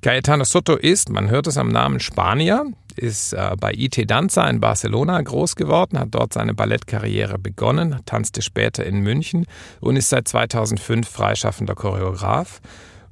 Caetano 0.00 0.44
Soto 0.44 0.74
ist, 0.76 1.10
man 1.10 1.28
hört 1.28 1.46
es 1.46 1.58
am 1.58 1.68
Namen 1.68 2.00
Spanier, 2.00 2.64
ist 2.96 3.34
äh, 3.34 3.56
bei 3.58 3.72
IT 3.74 4.10
Danza 4.10 4.48
in 4.48 4.60
Barcelona 4.60 5.20
groß 5.20 5.56
geworden, 5.56 5.98
hat 5.98 6.08
dort 6.12 6.32
seine 6.32 6.54
Ballettkarriere 6.54 7.38
begonnen, 7.38 8.00
tanzte 8.06 8.40
später 8.40 8.84
in 8.86 9.00
München 9.00 9.46
und 9.80 9.96
ist 9.96 10.08
seit 10.08 10.28
2005 10.28 11.08
freischaffender 11.08 11.74
Choreograf. 11.74 12.60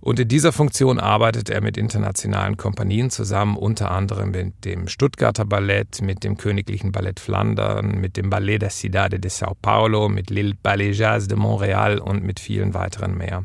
Und 0.03 0.19
in 0.19 0.27
dieser 0.27 0.51
Funktion 0.51 0.99
arbeitet 0.99 1.49
er 1.49 1.61
mit 1.61 1.77
internationalen 1.77 2.57
Kompanien 2.57 3.09
zusammen, 3.09 3.57
unter 3.57 3.93
anderem 3.93 4.33
mit 4.33 4.65
dem 4.65 4.89
Stuttgarter 4.89 5.45
Ballett, 5.45 6.03
mit 6.03 6.25
dem 6.25 6.37
Königlichen 6.37 6.91
Ballett 6.91 7.21
Flandern, 7.21 8.01
mit 8.01 8.17
dem 8.17 8.29
Ballet 8.29 8.59
der 8.59 8.71
Cidade 8.71 9.21
de 9.21 9.31
Sao 9.31 9.57
Paulo, 9.63 10.09
mit 10.09 10.29
Lille 10.29 10.55
Ballet 10.61 10.93
Jazz 10.93 11.29
de 11.29 11.39
Montréal 11.39 11.99
und 11.99 12.25
mit 12.25 12.41
vielen 12.41 12.75
weiteren 12.75 13.17
mehr. 13.17 13.45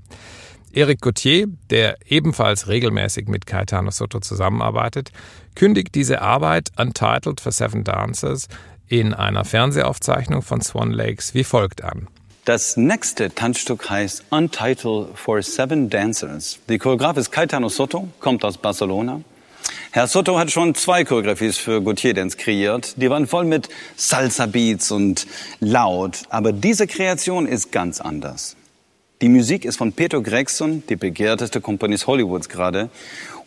Eric 0.74 1.02
Gauthier, 1.02 1.48
der 1.70 1.98
ebenfalls 2.08 2.68
regelmäßig 2.68 3.28
mit 3.28 3.46
Caetano 3.46 3.92
Soto 3.92 4.20
zusammenarbeitet, 4.20 5.12
kündigt 5.54 5.94
diese 5.94 6.24
Arbeit 6.24 6.72
Untitled 6.80 7.40
for 7.40 7.52
Seven 7.52 7.84
Dancers 7.84 8.48
in 8.88 9.14
einer 9.14 9.46
Fernsehaufzeichnung 9.46 10.42
von 10.42 10.62
Swan 10.62 10.90
Lakes 10.90 11.36
wie 11.36 11.44
folgt 11.44 11.84
an. 11.84 12.08
Das 12.48 12.78
nächste 12.78 13.30
Tanzstück 13.30 13.90
heißt 13.90 14.24
Untitled 14.30 15.08
for 15.16 15.42
Seven 15.44 15.90
Dancers. 15.90 16.60
Die 16.70 16.78
Choreograf 16.78 17.18
ist 17.18 17.30
Caetano 17.30 17.68
Soto, 17.68 18.08
kommt 18.22 18.46
aus 18.46 18.58
Barcelona. 18.58 19.20
Herr 19.92 20.08
Soto 20.08 20.40
hat 20.40 20.50
schon 20.50 20.74
zwei 20.74 21.04
Choreografies 21.04 21.58
für 21.58 21.82
Gautier 21.82 22.14
Dance 22.14 22.38
kreiert. 22.38 22.94
Die 23.02 23.10
waren 23.10 23.28
voll 23.28 23.44
mit 23.44 23.68
Salsa-Beats 23.98 24.92
und 24.92 25.28
laut. 25.60 26.22
Aber 26.30 26.54
diese 26.54 26.88
Kreation 26.88 27.48
ist 27.48 27.74
ganz 27.74 28.00
anders. 28.00 28.56
Die 29.20 29.28
Musik 29.28 29.66
ist 29.66 29.76
von 29.76 29.92
Peter 29.92 30.22
Gregson, 30.22 30.84
die 30.88 30.96
begehrteste 30.96 31.60
Komponist 31.60 32.08
Hollywoods 32.08 32.48
gerade. 32.48 32.90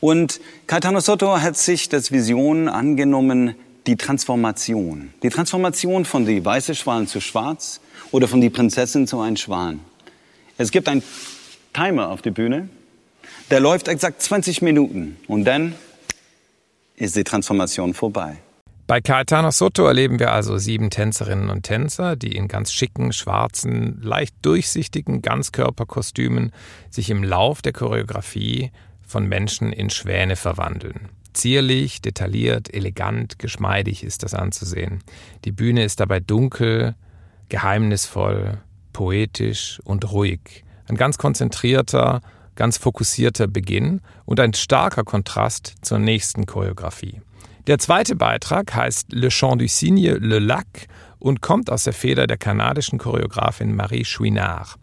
Und 0.00 0.42
Caetano 0.66 1.00
Soto 1.00 1.40
hat 1.40 1.56
sich 1.56 1.88
das 1.88 2.12
Vision 2.12 2.68
angenommen, 2.68 3.54
die 3.86 3.96
Transformation. 3.96 5.12
Die 5.22 5.30
Transformation 5.30 6.04
von 6.04 6.26
die 6.26 6.44
weiße 6.44 6.74
Schwan 6.74 7.06
zu 7.06 7.20
schwarz 7.20 7.80
oder 8.10 8.28
von 8.28 8.40
die 8.40 8.50
Prinzessin 8.50 9.06
zu 9.06 9.20
ein 9.20 9.36
Schwan. 9.36 9.80
Es 10.58 10.70
gibt 10.70 10.88
einen 10.88 11.02
Timer 11.72 12.08
auf 12.08 12.22
der 12.22 12.32
Bühne, 12.32 12.68
der 13.50 13.60
läuft 13.60 13.88
exakt 13.88 14.22
20 14.22 14.62
Minuten 14.62 15.16
und 15.26 15.44
dann 15.44 15.74
ist 16.96 17.16
die 17.16 17.24
Transformation 17.24 17.94
vorbei. 17.94 18.36
Bei 18.86 19.00
Caetano 19.00 19.52
Soto 19.52 19.86
erleben 19.86 20.18
wir 20.18 20.32
also 20.32 20.58
sieben 20.58 20.90
Tänzerinnen 20.90 21.48
und 21.48 21.62
Tänzer, 21.62 22.16
die 22.16 22.34
in 22.34 22.48
ganz 22.48 22.72
schicken, 22.72 23.12
schwarzen, 23.12 24.00
leicht 24.02 24.34
durchsichtigen 24.42 25.22
Ganzkörperkostümen 25.22 26.52
sich 26.90 27.08
im 27.08 27.22
Lauf 27.22 27.62
der 27.62 27.72
Choreografie 27.72 28.72
von 29.06 29.26
Menschen 29.26 29.72
in 29.72 29.90
Schwäne 29.90 30.34
verwandeln. 30.34 31.08
Zierlich, 31.32 32.02
detailliert, 32.02 32.72
elegant, 32.72 33.38
geschmeidig 33.38 34.02
ist 34.02 34.22
das 34.22 34.34
anzusehen. 34.34 35.02
Die 35.44 35.52
Bühne 35.52 35.84
ist 35.84 36.00
dabei 36.00 36.20
dunkel, 36.20 36.94
geheimnisvoll, 37.48 38.58
poetisch 38.92 39.80
und 39.84 40.10
ruhig. 40.10 40.64
Ein 40.88 40.96
ganz 40.96 41.18
konzentrierter, 41.18 42.20
ganz 42.56 42.78
fokussierter 42.78 43.46
Beginn 43.46 44.00
und 44.24 44.40
ein 44.40 44.54
starker 44.54 45.04
Kontrast 45.04 45.74
zur 45.82 45.98
nächsten 45.98 46.46
Choreografie. 46.46 47.20
Der 47.66 47.78
zweite 47.78 48.16
Beitrag 48.16 48.74
heißt 48.74 49.12
Le 49.12 49.28
Chant 49.30 49.60
du 49.60 49.68
Cygne, 49.68 50.14
Le 50.14 50.38
Lac 50.38 50.88
und 51.18 51.40
kommt 51.40 51.70
aus 51.70 51.84
der 51.84 51.92
Feder 51.92 52.26
der 52.26 52.38
kanadischen 52.38 52.98
Choreografin 52.98 53.76
Marie 53.76 54.04
Chouinard. 54.04 54.76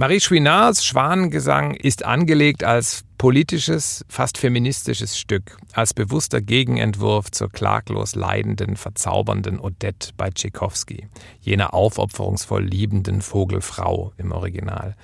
Marie 0.00 0.18
Chouinards 0.18 0.82
Schwanengesang 0.82 1.74
ist 1.74 2.06
angelegt 2.06 2.64
als 2.64 3.04
politisches, 3.18 4.02
fast 4.08 4.38
feministisches 4.38 5.18
Stück, 5.18 5.58
als 5.74 5.92
bewusster 5.92 6.40
Gegenentwurf 6.40 7.30
zur 7.30 7.50
klaglos 7.50 8.14
leidenden, 8.14 8.76
verzaubernden 8.76 9.60
Odette 9.60 10.12
bei 10.16 10.30
Tchaikovsky, 10.30 11.06
jener 11.42 11.74
aufopferungsvoll 11.74 12.64
liebenden 12.64 13.20
Vogelfrau 13.20 14.14
im 14.16 14.32
Original. 14.32 14.96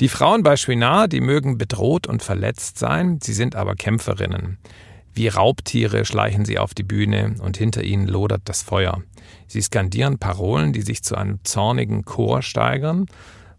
Die 0.00 0.08
Frauen 0.08 0.42
bei 0.42 0.56
Chouinard, 0.56 1.12
die 1.12 1.20
mögen 1.20 1.58
bedroht 1.58 2.06
und 2.06 2.22
verletzt 2.22 2.78
sein, 2.78 3.18
sie 3.22 3.34
sind 3.34 3.54
aber 3.54 3.74
Kämpferinnen. 3.74 4.56
Wie 5.12 5.28
Raubtiere 5.28 6.06
schleichen 6.06 6.46
sie 6.46 6.58
auf 6.58 6.72
die 6.72 6.84
Bühne 6.84 7.34
und 7.42 7.58
hinter 7.58 7.84
ihnen 7.84 8.06
lodert 8.06 8.42
das 8.46 8.62
Feuer. 8.62 9.02
Sie 9.46 9.60
skandieren 9.60 10.18
Parolen, 10.18 10.72
die 10.72 10.80
sich 10.80 11.02
zu 11.02 11.16
einem 11.16 11.40
zornigen 11.44 12.06
Chor 12.06 12.40
steigern 12.40 13.08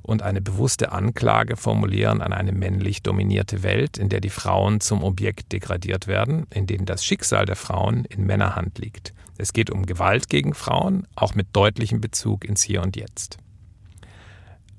und 0.09 0.23
eine 0.23 0.41
bewusste 0.41 0.91
Anklage 0.91 1.55
formulieren 1.55 2.21
an 2.21 2.33
eine 2.33 2.51
männlich 2.51 3.03
dominierte 3.03 3.61
Welt, 3.63 3.97
in 3.97 4.09
der 4.09 4.19
die 4.19 4.31
Frauen 4.31 4.81
zum 4.81 5.03
Objekt 5.03 5.51
degradiert 5.53 6.07
werden, 6.07 6.47
in 6.49 6.65
denen 6.65 6.85
das 6.85 7.05
Schicksal 7.05 7.45
der 7.45 7.55
Frauen 7.55 8.05
in 8.05 8.25
Männerhand 8.25 8.79
liegt. 8.79 9.13
Es 9.37 9.53
geht 9.53 9.69
um 9.69 9.85
Gewalt 9.85 10.27
gegen 10.27 10.53
Frauen, 10.53 11.07
auch 11.15 11.35
mit 11.35 11.47
deutlichem 11.53 12.01
Bezug 12.01 12.43
ins 12.43 12.63
Hier 12.63 12.81
und 12.81 12.97
Jetzt. 12.97 13.37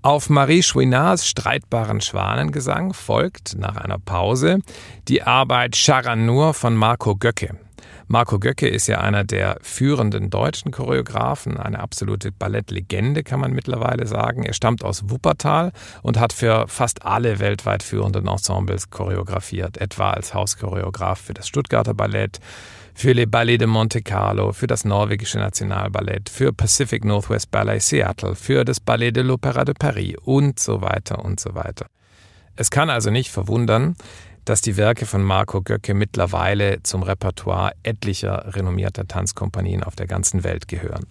Auf 0.02 0.30
Marie 0.30 0.62
Chouinards 0.62 1.28
streitbaren 1.28 2.00
Schwanengesang 2.00 2.92
folgt 2.92 3.56
nach 3.56 3.76
einer 3.76 3.98
Pause 3.98 4.60
die 5.08 5.22
Arbeit 5.22 5.76
Charanur 5.76 6.54
von 6.54 6.74
Marco 6.74 7.14
Göcke. 7.14 7.56
Marco 8.12 8.40
Göcke 8.40 8.66
ist 8.66 8.88
ja 8.88 8.98
einer 8.98 9.22
der 9.22 9.58
führenden 9.62 10.30
deutschen 10.30 10.72
Choreografen, 10.72 11.56
eine 11.56 11.78
absolute 11.78 12.32
Ballettlegende, 12.32 13.22
kann 13.22 13.38
man 13.38 13.52
mittlerweile 13.52 14.08
sagen. 14.08 14.42
Er 14.42 14.52
stammt 14.52 14.82
aus 14.82 15.08
Wuppertal 15.08 15.70
und 16.02 16.18
hat 16.18 16.32
für 16.32 16.66
fast 16.66 17.06
alle 17.06 17.38
weltweit 17.38 17.84
führenden 17.84 18.26
Ensembles 18.26 18.90
choreografiert, 18.90 19.78
etwa 19.78 20.10
als 20.10 20.34
Hauschoreograf 20.34 21.20
für 21.20 21.34
das 21.34 21.46
Stuttgarter 21.46 21.94
Ballett, 21.94 22.40
für 22.94 23.12
Le 23.12 23.28
Ballet 23.28 23.58
de 23.58 23.68
Monte 23.68 24.02
Carlo, 24.02 24.52
für 24.52 24.66
das 24.66 24.84
norwegische 24.84 25.38
Nationalballett, 25.38 26.30
für 26.30 26.52
Pacific 26.52 27.04
Northwest 27.04 27.52
Ballet 27.52 27.78
Seattle, 27.78 28.34
für 28.34 28.64
das 28.64 28.80
Ballet 28.80 29.12
de 29.12 29.22
l'Opéra 29.22 29.64
de 29.64 29.74
Paris 29.78 30.16
und 30.24 30.58
so 30.58 30.82
weiter 30.82 31.24
und 31.24 31.38
so 31.38 31.54
weiter. 31.54 31.86
Es 32.56 32.70
kann 32.70 32.90
also 32.90 33.10
nicht 33.10 33.30
verwundern, 33.30 33.94
dass 34.50 34.60
die 34.60 34.76
Werke 34.76 35.06
von 35.06 35.22
Marco 35.22 35.62
Göcke 35.62 35.94
mittlerweile 35.94 36.82
zum 36.82 37.04
Repertoire 37.04 37.70
etlicher 37.84 38.56
renommierter 38.56 39.06
Tanzkompanien 39.06 39.84
auf 39.84 39.94
der 39.94 40.08
ganzen 40.08 40.42
Welt 40.42 40.66
gehören. 40.66 41.06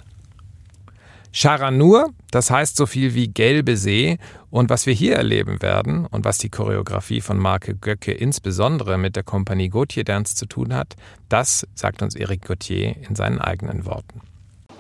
Charanur, 1.32 2.10
das 2.32 2.52
heißt 2.52 2.76
so 2.76 2.86
viel 2.86 3.14
wie 3.14 3.30
gelbe 3.30 3.78
See. 3.78 4.18
Und 4.50 4.70
was 4.70 4.88
wir 4.88 4.94
hier 4.94 5.16
erleben 5.16 5.62
werden 5.62 6.06
und 6.06 6.26
was 6.26 6.38
die 6.38 6.50
Choreografie 6.50 7.22
von 7.22 7.38
Marco 7.38 7.72
Göcke 7.80 8.12
insbesondere 8.12 8.98
mit 8.98 9.16
der 9.16 9.24
Kompanie 9.24 9.70
Gautier 9.70 10.04
Dance 10.04 10.36
zu 10.36 10.46
tun 10.46 10.74
hat, 10.74 10.98
das 11.30 11.66
sagt 11.76 12.02
uns 12.02 12.16
Eric 12.16 12.42
Gauthier 12.42 12.98
in 13.08 13.16
seinen 13.16 13.40
eigenen 13.40 13.86
Worten. 13.86 14.20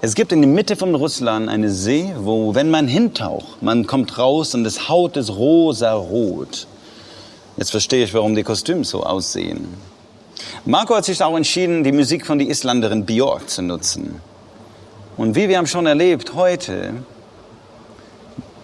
Es 0.01 0.16
gibt 0.16 0.34
in 0.34 0.42
der 0.42 0.50
Mitte 0.50 0.75
von 0.75 0.96
Russland 0.96 1.48
eine 1.48 1.70
See, 1.70 2.12
wo, 2.18 2.54
wenn 2.56 2.70
man 2.70 2.89
hintaucht, 2.89 3.62
man 3.62 3.88
kommt 3.88 4.18
raus 4.18 4.54
und 4.54 4.66
das 4.66 4.89
Haut 4.89 5.16
ist 5.16 5.30
rosa-rot. 5.30 6.68
Jetzt 7.60 7.72
verstehe 7.72 8.06
ich, 8.06 8.13
warum 8.13 8.36
die 8.36 8.44
Kostüme 8.44 8.86
so 8.86 9.04
aussehen. 9.04 9.68
Marco 10.63 10.96
hat 10.96 11.04
sich 11.04 11.22
auch 11.22 11.36
entschieden, 11.36 11.84
die 11.84 11.92
Musik 11.92 12.25
von 12.25 12.39
der 12.39 12.48
Isländerin 12.48 13.06
Björk 13.06 13.50
zu 13.50 13.62
nutzen. 13.62 14.22
Und 15.18 15.36
wie 15.36 15.50
wir 15.50 15.58
haben 15.58 15.68
schon 15.68 15.86
erlebt, 15.86 16.36
heute, 16.36 16.94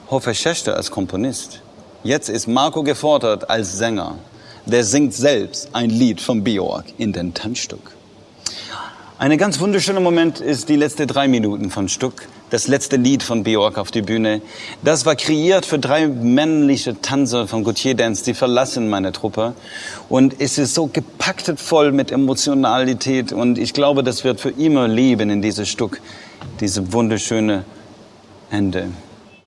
Hoffe 0.10 0.34
Schechter 0.34 0.78
als 0.78 0.92
Komponist. 0.92 1.60
Jetzt 2.06 2.30
ist 2.30 2.48
Marco 2.48 2.84
gefordert 2.84 3.50
als 3.50 3.78
Sänger. 3.78 4.16
Der 4.66 4.86
singt 4.86 5.14
selbst 5.14 5.68
ein 5.74 5.90
Lied 5.90 6.22
von 6.22 6.46
Björk 6.46 6.86
in 6.98 7.12
den 7.12 7.34
Tanzstück. 7.34 7.95
Ein 9.18 9.38
ganz 9.38 9.62
wunderschöner 9.62 10.02
Moment 10.02 10.42
ist 10.42 10.68
die 10.68 10.76
letzten 10.76 11.08
drei 11.08 11.30
Minuten 11.30 11.72
von 11.72 11.88
Stück 11.88 12.28
das 12.50 12.68
letzte 12.68 12.98
Lied 12.98 13.24
von 13.24 13.44
Björk 13.44 13.78
auf 13.78 13.92
die 13.92 14.02
Bühne. 14.02 14.42
Das 14.84 15.06
war 15.06 15.16
kreiert 15.16 15.66
für 15.66 15.80
drei 15.80 16.08
männliche 16.08 17.02
Tanzer 17.02 17.48
von 17.48 17.64
Gautier 17.64 17.96
Dance, 17.96 18.24
die 18.24 18.34
verlassen 18.34 18.90
meine 18.90 19.12
Truppe. 19.12 19.54
Und 20.10 20.36
es 20.40 20.58
ist 20.58 20.74
so 20.74 20.88
gepackt 20.88 21.60
voll 21.60 21.92
mit 21.92 22.12
Emotionalität. 22.12 23.34
Und 23.34 23.58
ich 23.58 23.74
glaube, 23.74 24.04
das 24.04 24.24
wird 24.24 24.40
für 24.40 24.52
immer 24.52 24.88
leben 24.88 25.30
in 25.30 25.42
dieses 25.42 25.70
Stück, 25.70 26.02
diese 26.60 26.94
wunderschöne 26.94 27.66
Ende. 28.52 28.90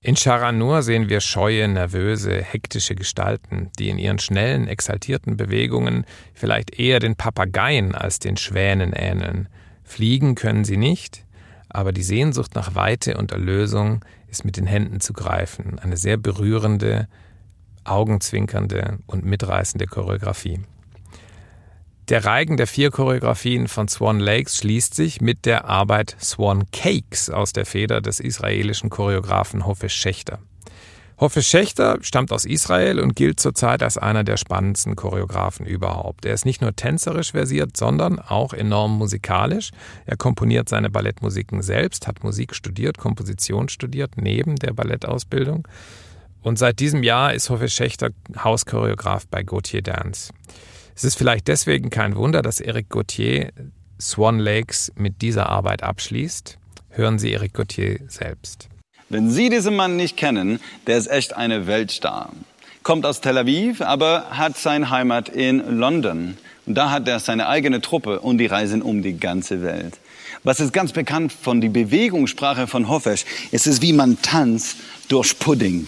In 0.09 0.15
Charanur 0.15 0.81
sehen 0.81 1.07
wir 1.07 1.21
scheue, 1.21 1.67
nervöse, 1.67 2.41
hektische 2.41 2.95
Gestalten, 2.95 3.69
die 3.77 3.89
in 3.89 3.99
ihren 3.99 4.17
schnellen, 4.17 4.67
exaltierten 4.67 5.37
Bewegungen 5.37 6.03
vielleicht 6.33 6.79
eher 6.79 6.97
den 6.97 7.15
Papageien 7.15 7.93
als 7.93 8.17
den 8.17 8.35
Schwänen 8.35 8.91
ähneln. 8.91 9.49
Fliegen 9.83 10.33
können 10.33 10.65
sie 10.65 10.77
nicht, 10.77 11.27
aber 11.69 11.91
die 11.91 12.01
Sehnsucht 12.01 12.55
nach 12.55 12.73
Weite 12.73 13.17
und 13.17 13.31
Erlösung 13.31 14.03
ist 14.29 14.45
mit 14.45 14.57
den 14.57 14.65
Händen 14.65 14.99
zu 14.99 15.13
greifen. 15.13 15.77
Eine 15.77 15.95
sehr 15.95 16.17
berührende, 16.17 17.07
augenzwinkernde 17.83 18.97
und 19.05 19.25
mitreißende 19.25 19.85
Choreografie. 19.85 20.61
Der 22.09 22.25
Reigen 22.25 22.57
der 22.57 22.65
vier 22.65 22.89
Choreografien 22.89 23.67
von 23.67 23.87
Swan 23.87 24.19
Lakes 24.19 24.57
schließt 24.57 24.95
sich 24.95 25.21
mit 25.21 25.45
der 25.45 25.65
Arbeit 25.65 26.17
Swan 26.19 26.63
Cakes 26.71 27.29
aus 27.29 27.53
der 27.53 27.67
Feder 27.67 28.01
des 28.01 28.19
israelischen 28.19 28.89
Choreografen 28.89 29.67
Hoffe 29.67 29.89
Schächter. 29.89 30.39
Hoffe 31.19 31.43
Schächter 31.43 31.99
stammt 32.01 32.31
aus 32.31 32.45
Israel 32.45 32.99
und 32.99 33.15
gilt 33.15 33.39
zurzeit 33.39 33.83
als 33.83 33.99
einer 33.99 34.23
der 34.23 34.37
spannendsten 34.37 34.95
Choreografen 34.95 35.67
überhaupt. 35.67 36.25
Er 36.25 36.33
ist 36.33 36.45
nicht 36.45 36.61
nur 36.61 36.75
tänzerisch 36.75 37.33
versiert, 37.33 37.77
sondern 37.77 38.17
auch 38.17 38.53
enorm 38.53 38.97
musikalisch. 38.97 39.69
Er 40.07 40.17
komponiert 40.17 40.67
seine 40.67 40.89
Ballettmusiken 40.89 41.61
selbst, 41.61 42.07
hat 42.07 42.23
Musik 42.23 42.55
studiert, 42.55 42.97
Komposition 42.97 43.69
studiert, 43.69 44.13
neben 44.15 44.55
der 44.55 44.73
Ballettausbildung. 44.73 45.67
Und 46.41 46.57
seit 46.57 46.79
diesem 46.79 47.03
Jahr 47.03 47.35
ist 47.35 47.51
Hoffe 47.51 47.69
Schächter 47.69 48.09
Hauschoreograf 48.43 49.27
bei 49.27 49.43
Gautier 49.43 49.83
Dance. 49.83 50.33
Es 50.99 51.05
ist 51.05 51.15
vielleicht 51.15 51.47
deswegen 51.47 51.89
kein 51.89 52.17
Wunder, 52.17 52.41
dass 52.41 52.59
Eric 52.59 52.89
Gautier 52.89 53.53
Swan 54.01 54.37
Lakes 54.37 54.91
mit 54.97 55.21
dieser 55.21 55.47
Arbeit 55.47 55.81
abschließt. 55.81 56.57
Hören 56.89 57.19
Sie 57.19 57.31
Eric 57.31 57.53
Gautier 57.53 58.01
selbst. 58.09 58.67
Wenn 59.07 59.31
Sie 59.31 59.49
diesen 59.49 59.77
Mann 59.77 59.95
nicht 59.95 60.17
kennen, 60.17 60.59
der 60.87 60.97
ist 60.97 61.09
echt 61.09 61.37
eine 61.37 61.67
Weltstar. 61.67 62.33
Kommt 62.83 63.05
aus 63.05 63.21
Tel 63.21 63.37
Aviv, 63.37 63.79
aber 63.79 64.31
hat 64.31 64.57
seine 64.57 64.89
Heimat 64.89 65.29
in 65.29 65.79
London. 65.79 66.37
Und 66.65 66.75
da 66.75 66.91
hat 66.91 67.07
er 67.07 67.21
seine 67.21 67.47
eigene 67.47 67.79
Truppe 67.79 68.19
und 68.19 68.37
die 68.37 68.47
reisen 68.47 68.81
um 68.81 69.01
die 69.01 69.17
ganze 69.17 69.61
Welt. 69.61 69.97
Was 70.43 70.59
ist 70.59 70.73
ganz 70.73 70.91
bekannt 70.91 71.31
von 71.31 71.61
der 71.61 71.69
Bewegungssprache 71.69 72.67
von 72.67 72.89
Hofesch? 72.89 73.23
Es 73.53 73.67
ist 73.67 73.81
wie 73.81 73.93
man 73.93 74.21
tanzt 74.21 74.75
durch 75.07 75.39
Pudding. 75.39 75.87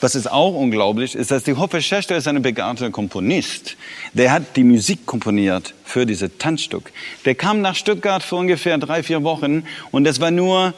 Was 0.00 0.14
ist 0.14 0.30
auch 0.30 0.54
unglaublich, 0.54 1.14
ist, 1.14 1.30
dass 1.30 1.44
die 1.44 1.54
Hofesch 1.54 1.86
Schächter 1.86 2.16
ist 2.16 2.28
ein 2.28 2.42
begabter 2.42 2.90
Komponist. 2.90 3.76
Der 4.12 4.30
hat 4.30 4.56
die 4.56 4.64
Musik 4.64 5.06
komponiert 5.06 5.74
für 5.84 6.04
dieses 6.04 6.30
Tanzstück. 6.38 6.92
Der 7.24 7.34
kam 7.34 7.60
nach 7.62 7.74
Stuttgart 7.74 8.22
für 8.22 8.36
ungefähr 8.36 8.76
drei, 8.78 9.02
vier 9.02 9.22
Wochen 9.24 9.64
und 9.92 10.04
das 10.04 10.20
war 10.20 10.30
nur 10.30 10.74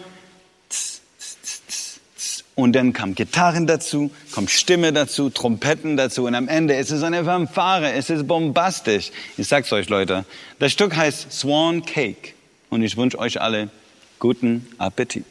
und 2.55 2.73
dann 2.73 2.93
kam 2.93 3.15
Gitarren 3.15 3.69
dazu, 3.69 4.11
kommt 4.33 4.51
Stimme 4.51 4.93
dazu, 4.93 5.31
Trompeten 5.31 5.97
dazu 5.97 6.27
und 6.27 6.35
am 6.35 6.49
Ende 6.49 6.75
ist 6.75 6.91
es 6.91 7.05
eine 7.05 7.25
Fanfare, 7.25 7.93
es 7.93 8.11
ist 8.11 8.27
bombastisch. 8.27 9.13
Ich 9.37 9.47
sag's 9.47 9.73
euch, 9.73 9.89
Leute. 9.89 10.25
Das 10.59 10.73
Stück 10.73 10.97
heißt 10.97 11.33
Swan 11.33 11.85
Cake 11.85 12.35
und 12.69 12.83
ich 12.83 12.97
wünsche 12.97 13.19
euch 13.19 13.41
alle 13.41 13.71
guten 14.19 14.67
Appetit. 14.79 15.25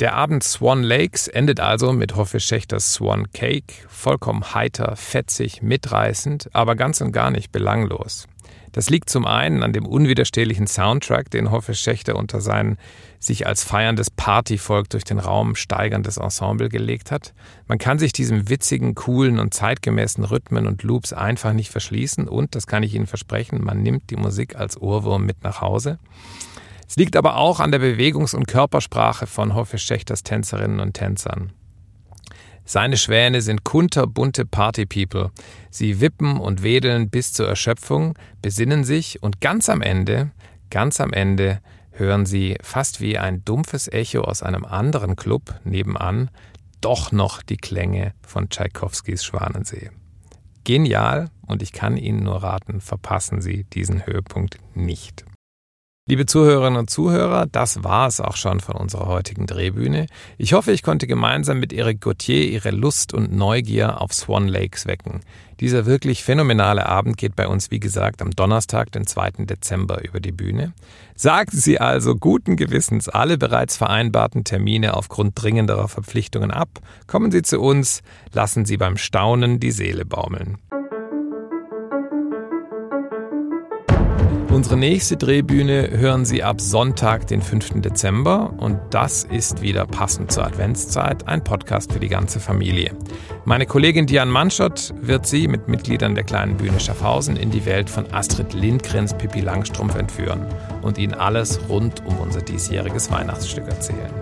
Der 0.00 0.14
Abend 0.16 0.42
Swan 0.42 0.82
Lakes 0.82 1.28
endet 1.28 1.60
also 1.60 1.92
mit 1.92 2.16
Hoffe 2.16 2.40
Schächters 2.40 2.94
Swan 2.94 3.30
Cake, 3.32 3.72
vollkommen 3.86 4.52
heiter, 4.52 4.96
fetzig, 4.96 5.62
mitreißend, 5.62 6.50
aber 6.52 6.74
ganz 6.74 7.00
und 7.00 7.12
gar 7.12 7.30
nicht 7.30 7.52
belanglos. 7.52 8.26
Das 8.72 8.90
liegt 8.90 9.08
zum 9.08 9.24
einen 9.24 9.62
an 9.62 9.72
dem 9.72 9.86
unwiderstehlichen 9.86 10.66
Soundtrack, 10.66 11.30
den 11.30 11.52
Hoffe 11.52 11.74
Schächter 11.74 12.16
unter 12.16 12.40
sein 12.40 12.76
sich 13.20 13.46
als 13.46 13.62
feierndes 13.62 14.10
Partyvolk 14.10 14.90
durch 14.90 15.04
den 15.04 15.20
Raum 15.20 15.54
steigerndes 15.54 16.16
Ensemble 16.16 16.68
gelegt 16.68 17.12
hat. 17.12 17.32
Man 17.68 17.78
kann 17.78 18.00
sich 18.00 18.12
diesem 18.12 18.50
witzigen, 18.50 18.96
coolen 18.96 19.38
und 19.38 19.54
zeitgemäßen 19.54 20.24
Rhythmen 20.24 20.66
und 20.66 20.82
Loops 20.82 21.12
einfach 21.12 21.52
nicht 21.52 21.70
verschließen 21.70 22.26
und, 22.28 22.56
das 22.56 22.66
kann 22.66 22.82
ich 22.82 22.94
Ihnen 22.94 23.06
versprechen, 23.06 23.62
man 23.62 23.80
nimmt 23.80 24.10
die 24.10 24.16
Musik 24.16 24.56
als 24.56 24.76
Ohrwurm 24.76 25.24
mit 25.24 25.44
nach 25.44 25.60
Hause. 25.60 26.00
Es 26.86 26.96
liegt 26.96 27.16
aber 27.16 27.36
auch 27.36 27.60
an 27.60 27.70
der 27.70 27.80
Bewegungs- 27.80 28.34
und 28.34 28.46
Körpersprache 28.46 29.26
von 29.26 29.54
Hoffe 29.54 29.78
Schächters 29.78 30.22
Tänzerinnen 30.22 30.80
und 30.80 30.94
Tänzern. 30.94 31.52
Seine 32.66 32.96
Schwäne 32.96 33.42
sind 33.42 33.64
kunterbunte 33.64 34.46
Partypeople. 34.46 35.30
Sie 35.70 36.00
wippen 36.00 36.38
und 36.38 36.62
wedeln 36.62 37.10
bis 37.10 37.32
zur 37.32 37.46
Erschöpfung, 37.46 38.18
besinnen 38.40 38.84
sich 38.84 39.22
und 39.22 39.40
ganz 39.40 39.68
am 39.68 39.82
Ende, 39.82 40.30
ganz 40.70 41.00
am 41.00 41.12
Ende 41.12 41.60
hören 41.92 42.26
Sie 42.26 42.56
fast 42.62 43.00
wie 43.00 43.18
ein 43.18 43.44
dumpfes 43.44 43.86
Echo 43.88 44.22
aus 44.22 44.42
einem 44.42 44.64
anderen 44.64 45.14
Club 45.14 45.60
nebenan 45.64 46.30
doch 46.84 47.12
noch 47.12 47.40
die 47.40 47.56
Klänge 47.56 48.12
von 48.20 48.50
Tschaikowskis 48.50 49.24
Schwanensee. 49.24 49.90
Genial 50.64 51.30
und 51.46 51.62
ich 51.62 51.72
kann 51.72 51.96
Ihnen 51.96 52.24
nur 52.24 52.42
raten, 52.42 52.82
verpassen 52.82 53.40
Sie 53.40 53.64
diesen 53.64 54.06
Höhepunkt 54.06 54.58
nicht. 54.74 55.24
Liebe 56.06 56.26
Zuhörerinnen 56.26 56.78
und 56.78 56.90
Zuhörer, 56.90 57.46
das 57.46 57.82
war 57.82 58.08
es 58.08 58.20
auch 58.20 58.36
schon 58.36 58.60
von 58.60 58.76
unserer 58.76 59.06
heutigen 59.06 59.46
Drehbühne. 59.46 60.04
Ich 60.36 60.52
hoffe, 60.52 60.70
ich 60.70 60.82
konnte 60.82 61.06
gemeinsam 61.06 61.58
mit 61.58 61.72
Eric 61.72 62.02
Gauthier 62.02 62.44
Ihre 62.44 62.72
Lust 62.72 63.14
und 63.14 63.34
Neugier 63.34 64.02
auf 64.02 64.12
Swan 64.12 64.46
Lakes 64.46 64.84
wecken. 64.84 65.20
Dieser 65.60 65.86
wirklich 65.86 66.22
phänomenale 66.22 66.84
Abend 66.84 67.16
geht 67.16 67.34
bei 67.34 67.48
uns, 67.48 67.70
wie 67.70 67.80
gesagt, 67.80 68.20
am 68.20 68.32
Donnerstag, 68.32 68.92
den 68.92 69.06
2. 69.06 69.46
Dezember 69.46 70.04
über 70.04 70.20
die 70.20 70.32
Bühne. 70.32 70.74
Sagen 71.14 71.56
Sie 71.56 71.80
also 71.80 72.16
guten 72.16 72.56
Gewissens 72.56 73.08
alle 73.08 73.38
bereits 73.38 73.78
vereinbarten 73.78 74.44
Termine 74.44 74.98
aufgrund 74.98 75.42
dringenderer 75.42 75.88
Verpflichtungen 75.88 76.50
ab. 76.50 76.68
Kommen 77.06 77.30
Sie 77.30 77.40
zu 77.40 77.62
uns, 77.62 78.02
lassen 78.34 78.66
Sie 78.66 78.76
beim 78.76 78.98
Staunen 78.98 79.58
die 79.58 79.72
Seele 79.72 80.04
baumeln. 80.04 80.58
Unsere 84.54 84.76
nächste 84.76 85.16
Drehbühne 85.16 85.90
hören 85.90 86.24
Sie 86.24 86.44
ab 86.44 86.60
Sonntag, 86.60 87.26
den 87.26 87.42
5. 87.42 87.80
Dezember. 87.80 88.54
Und 88.58 88.78
das 88.90 89.24
ist 89.24 89.62
wieder 89.62 89.84
passend 89.84 90.30
zur 90.30 90.44
Adventszeit 90.46 91.26
ein 91.26 91.42
Podcast 91.42 91.92
für 91.92 91.98
die 91.98 92.08
ganze 92.08 92.38
Familie. 92.38 92.92
Meine 93.44 93.66
Kollegin 93.66 94.06
Diane 94.06 94.30
Manschott 94.30 94.94
wird 95.00 95.26
Sie 95.26 95.48
mit 95.48 95.66
Mitgliedern 95.66 96.14
der 96.14 96.22
kleinen 96.22 96.56
Bühne 96.56 96.78
Schaffhausen 96.78 97.36
in 97.36 97.50
die 97.50 97.66
Welt 97.66 97.90
von 97.90 98.06
Astrid 98.14 98.54
Lindgrens 98.54 99.12
Pippi 99.14 99.40
Langstrumpf 99.40 99.96
entführen 99.96 100.46
und 100.82 100.98
Ihnen 100.98 101.14
alles 101.14 101.58
rund 101.68 102.06
um 102.06 102.16
unser 102.18 102.40
diesjähriges 102.40 103.10
Weihnachtsstück 103.10 103.66
erzählen. 103.66 104.12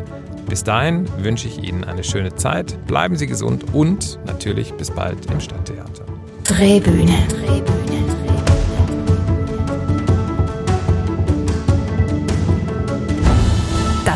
Bis 0.49 0.64
dahin 0.64 1.07
wünsche 1.23 1.47
ich 1.47 1.62
Ihnen 1.62 1.85
eine 1.85 2.05
schöne 2.05 2.35
Zeit, 2.37 2.87
bleiben 2.87 3.16
Sie 3.16 3.27
gesund 3.27 3.66
und 3.75 4.18
natürlich 4.25 4.73
bis 4.73 4.90
bald 4.90 5.31
im 5.31 5.40
Stadttheater. 5.40 6.07
Drehbühne. 6.45 7.18
Drehbühne. 7.29 7.82